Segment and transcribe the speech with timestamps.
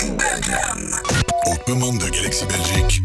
[0.00, 1.00] Galaxy Belgium.
[1.46, 3.02] Aux commandes de Galaxy Belgique,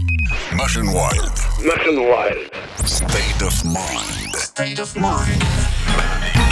[0.53, 1.31] Motion Wild.
[1.61, 2.49] Motion Wild.
[2.85, 4.35] State of Mind.
[4.35, 5.43] State of Mind.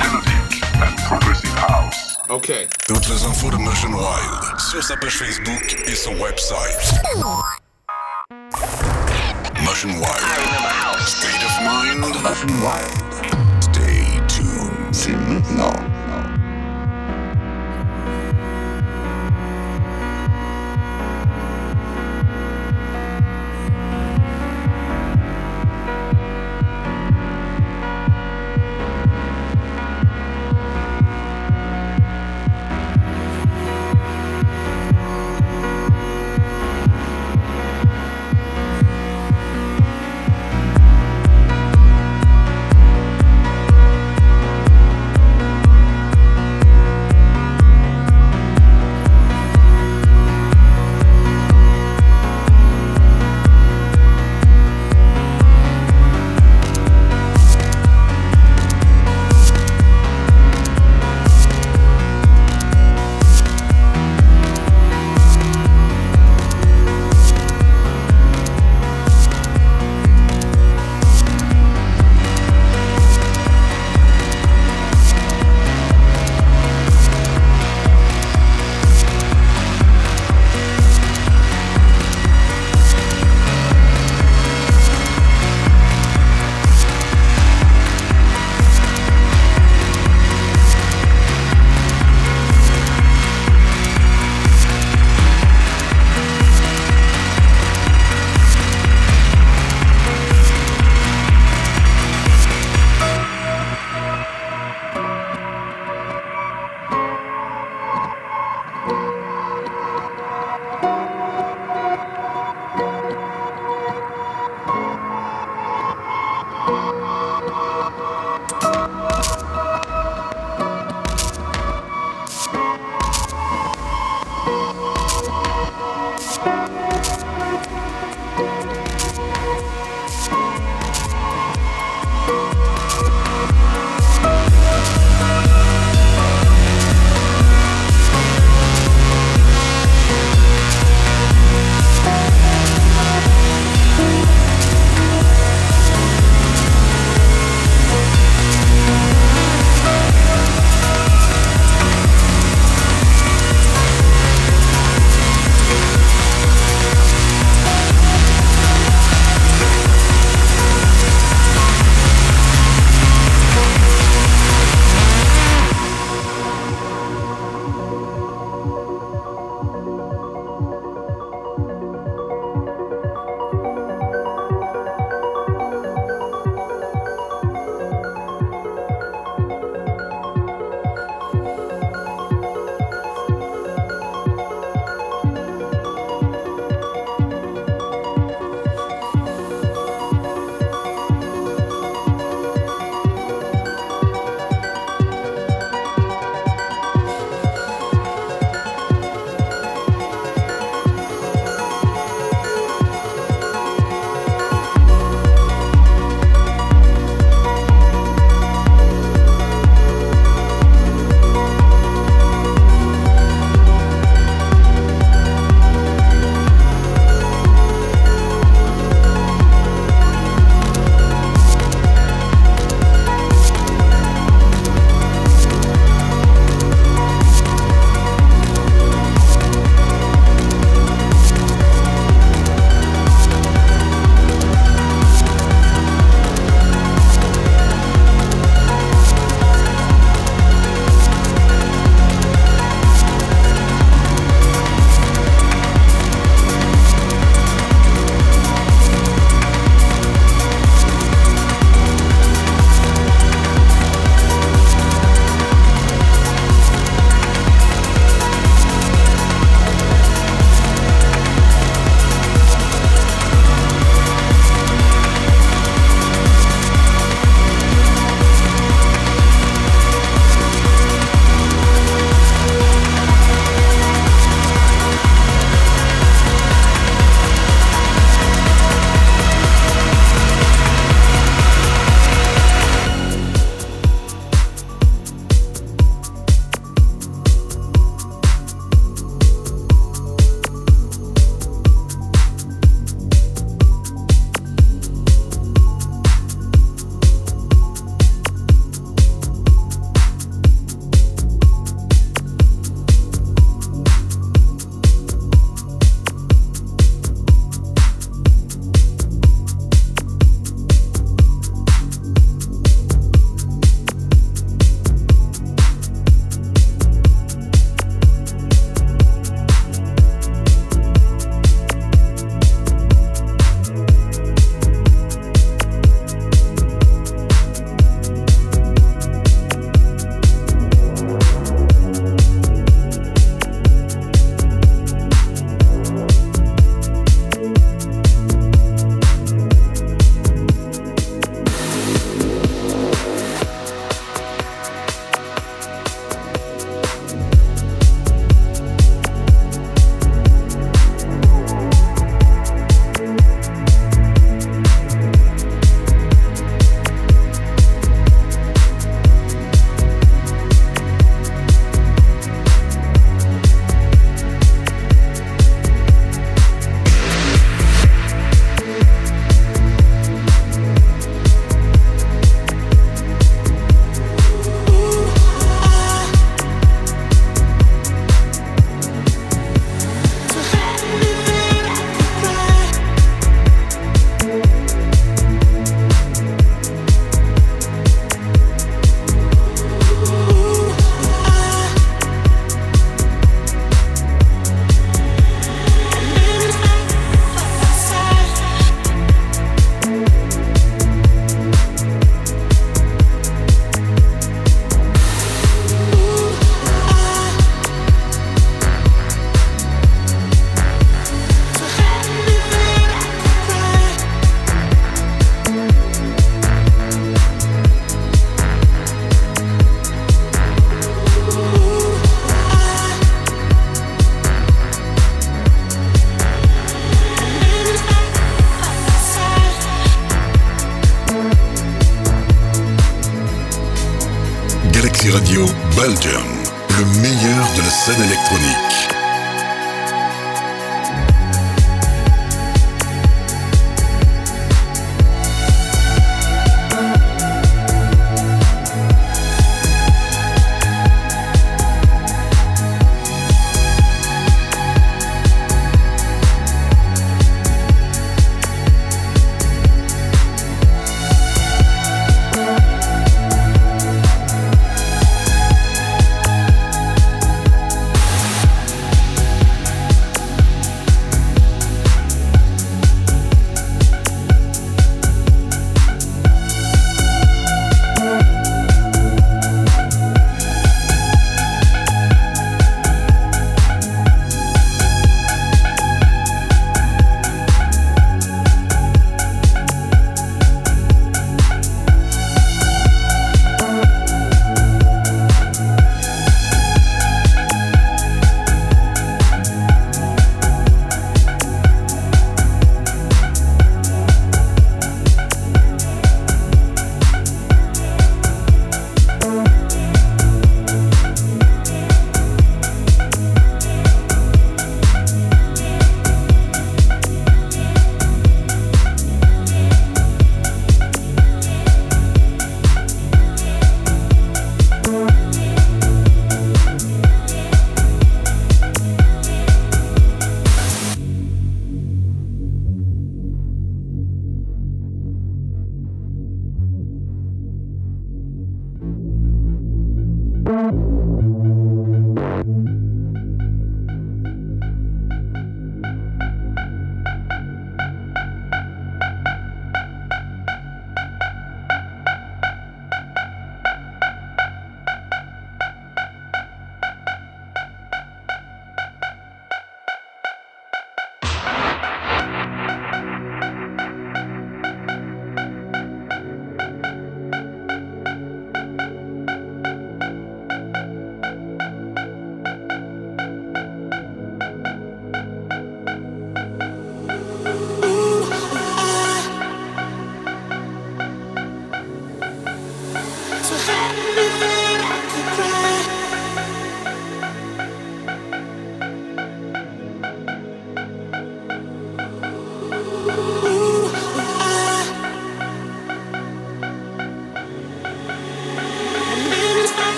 [0.00, 2.16] Melodic and Progressive House.
[2.30, 2.52] OK.
[2.88, 7.02] Toutes les infos de Motion Wild sur sa page Facebook et son website.
[9.62, 11.06] Motion Wild.
[11.06, 12.00] State of Mind.
[12.22, 13.62] Motion Wild.
[13.62, 14.72] Stay tuned.
[14.92, 15.99] C'est maintenant.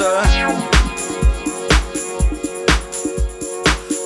[0.00, 0.56] Chance.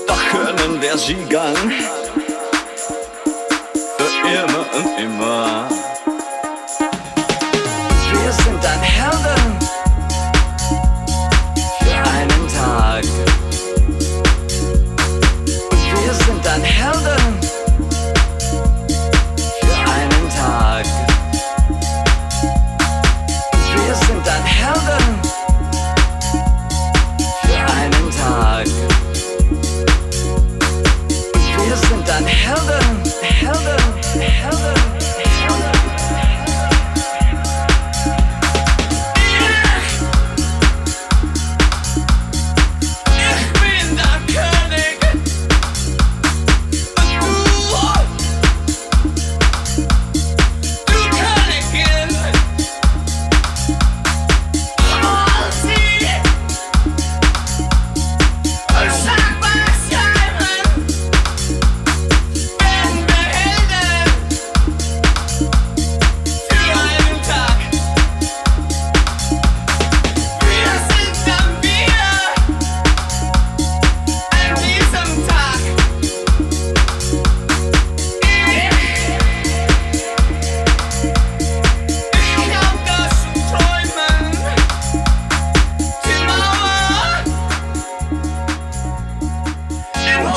[0.09, 1.94] Doch können wir siegen.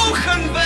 [0.07, 0.56] 不恨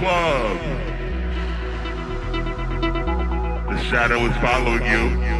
[0.00, 0.58] club.
[3.68, 5.39] The shadow is following you.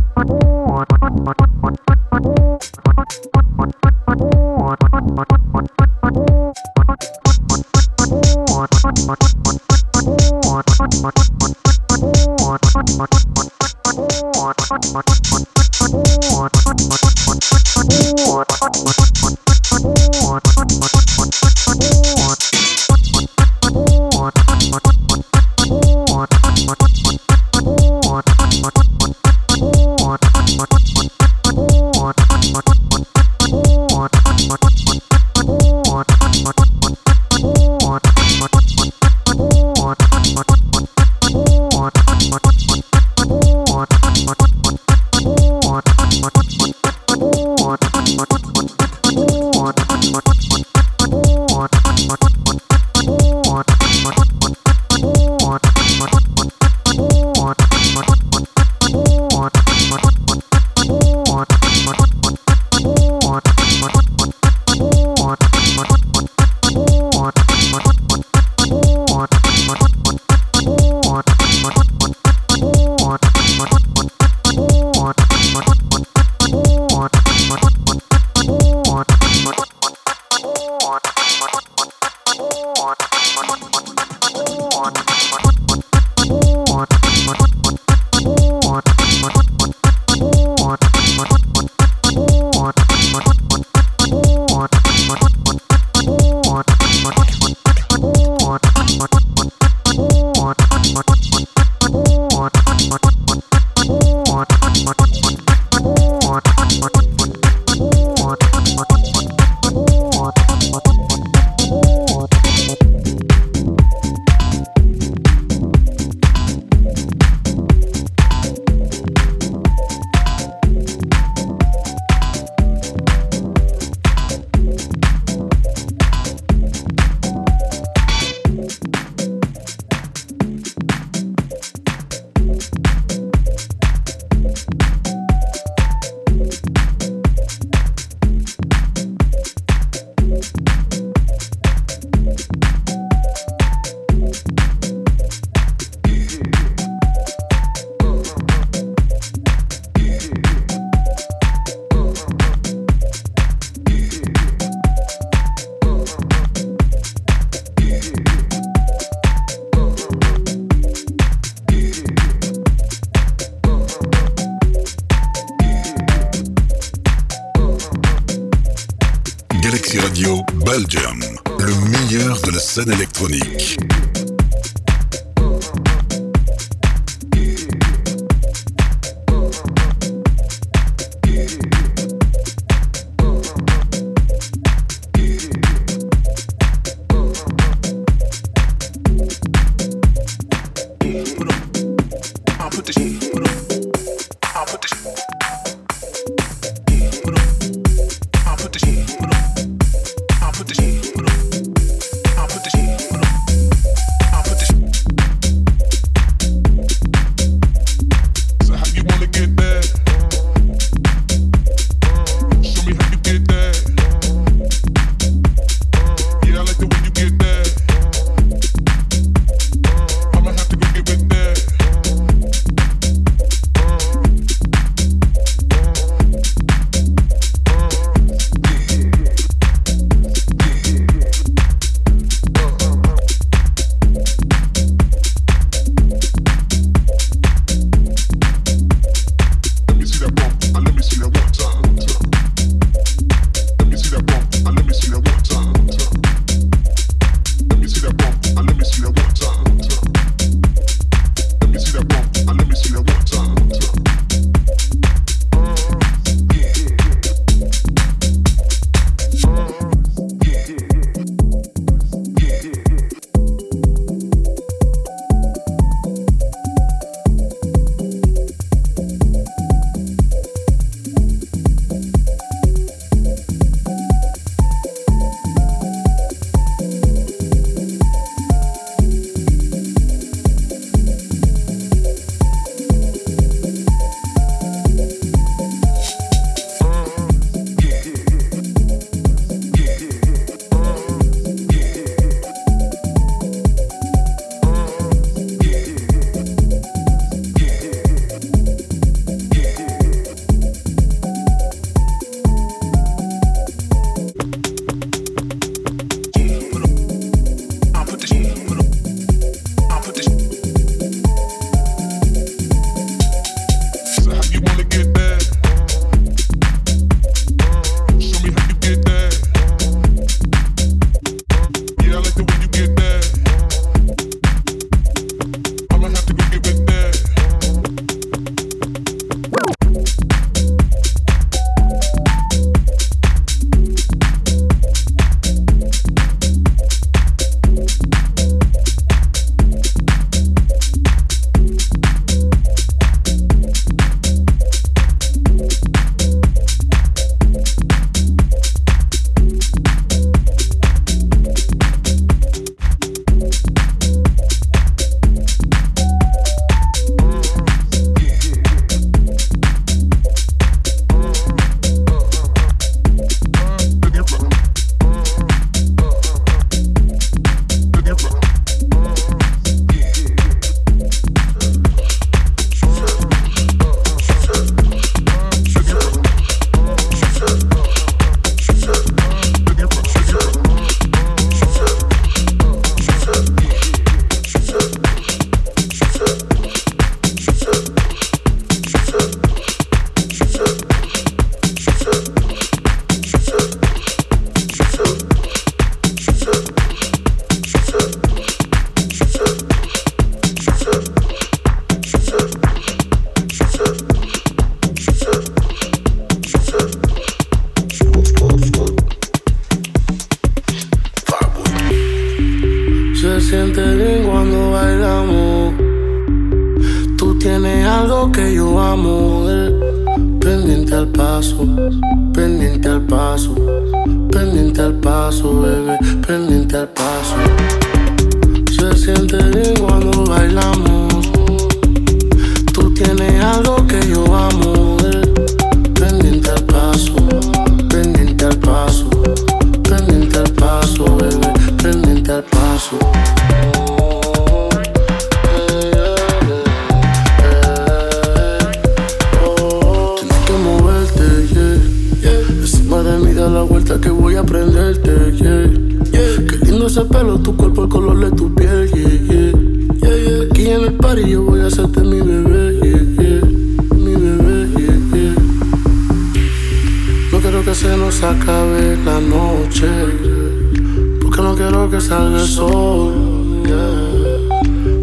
[471.91, 473.13] que salga el sol.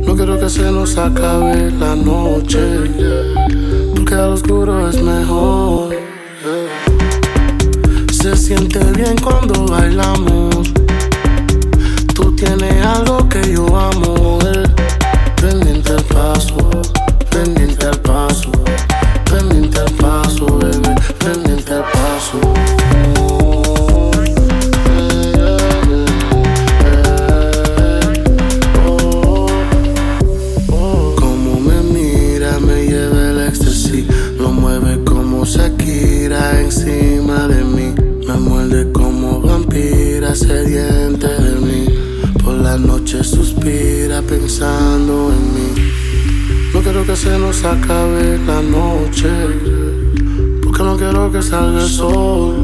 [0.07, 2.59] No quiero que se nos acabe la noche.
[3.95, 5.95] Porque al oscuro es mejor.
[8.11, 10.73] Se siente bien cuando bailamos.
[12.15, 14.39] Tú tienes algo que yo amo.
[42.43, 45.93] Por la noche suspira pensando en mí.
[46.73, 49.29] No quiero que se nos acabe la noche,
[50.63, 52.55] porque no quiero que salga el sol.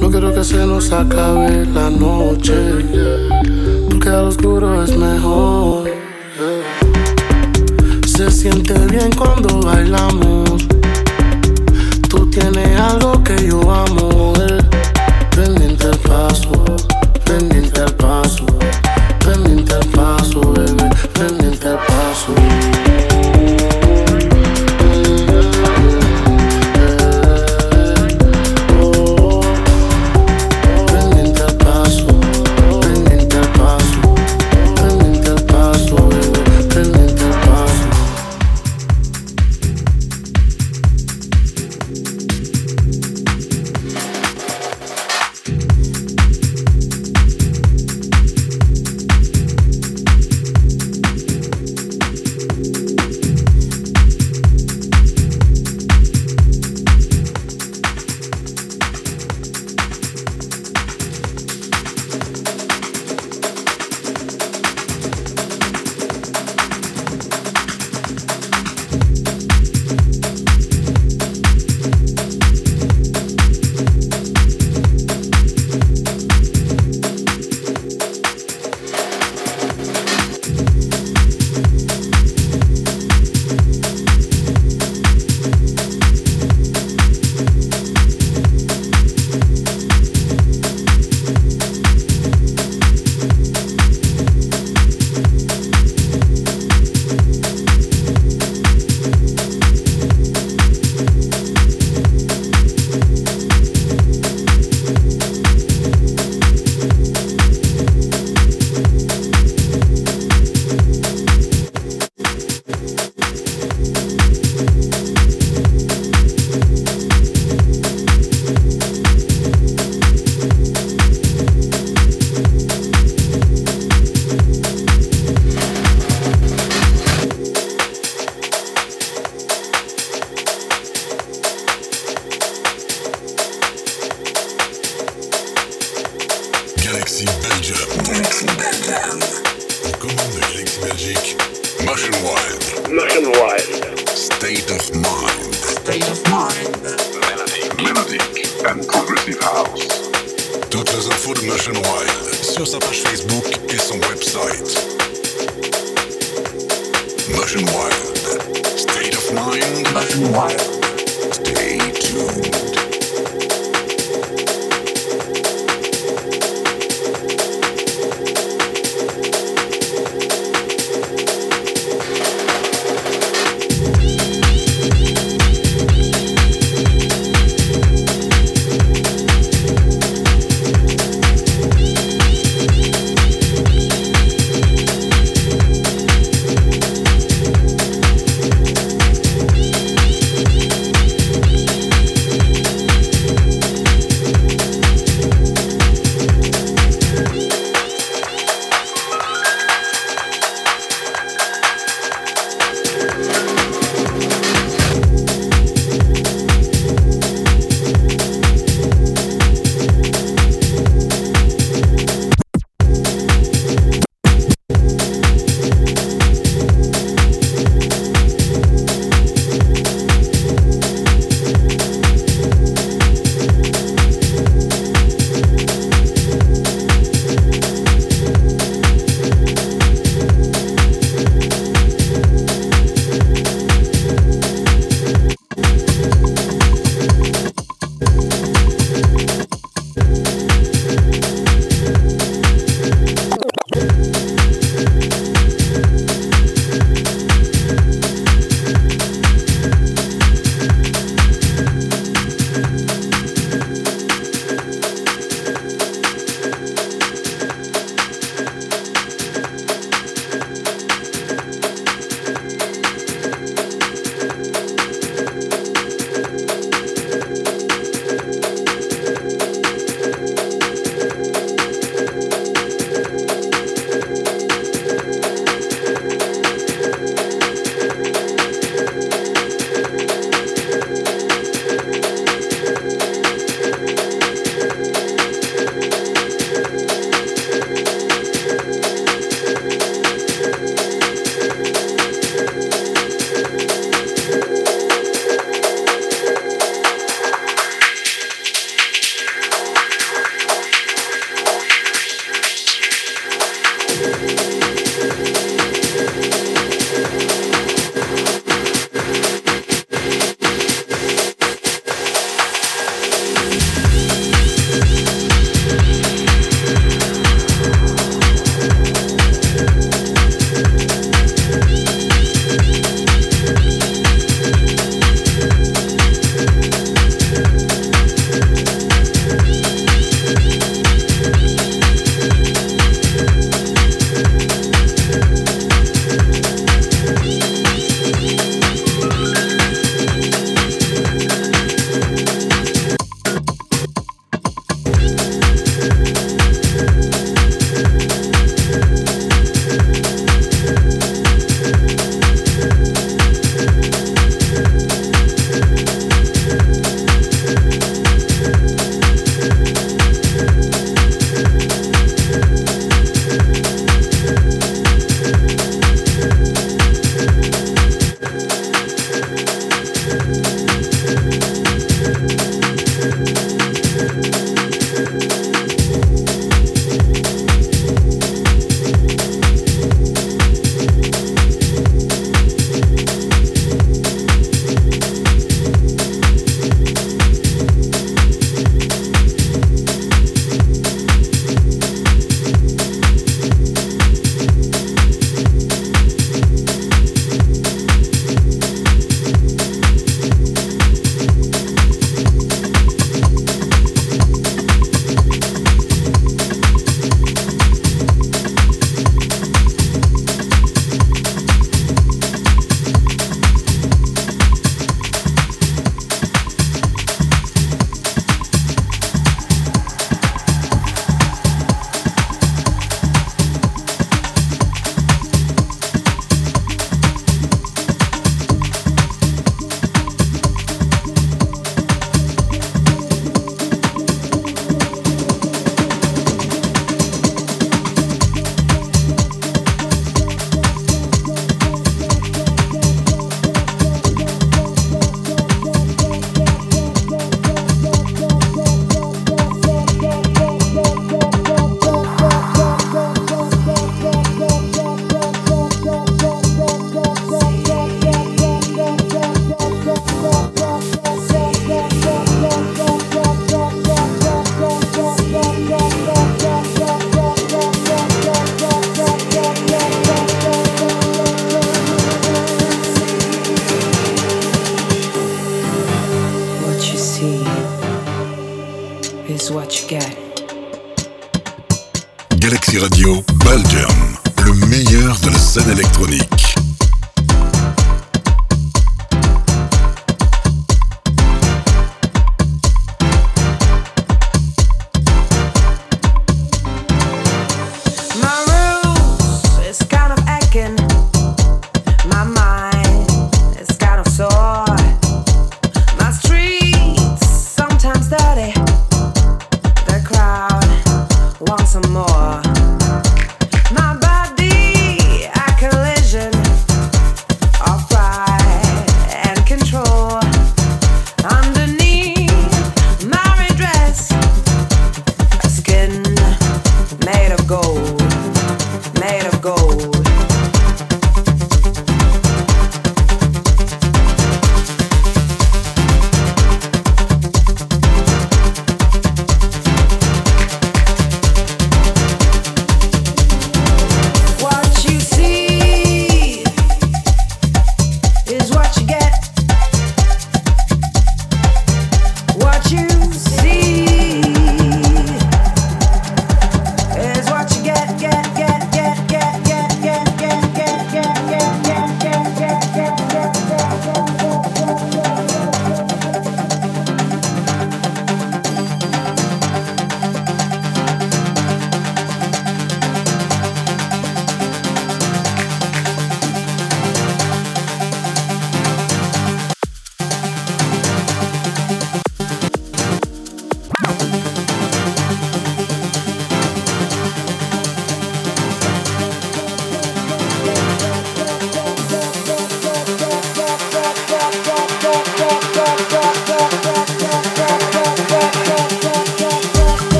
[0.00, 2.54] No quiero que se nos acabe la noche,
[3.90, 5.90] porque al oscuro es mejor.
[8.06, 10.64] Se siente bien cuando bailamos.
[12.08, 14.28] Tú tienes algo que yo amo.
[16.28, 16.67] lost